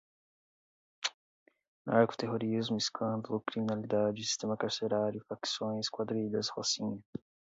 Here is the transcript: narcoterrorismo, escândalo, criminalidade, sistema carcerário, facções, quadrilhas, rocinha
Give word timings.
narcoterrorismo, 1.85 2.75
escândalo, 2.75 3.39
criminalidade, 3.45 4.23
sistema 4.23 4.57
carcerário, 4.57 5.23
facções, 5.29 5.89
quadrilhas, 5.89 6.49
rocinha 6.49 6.99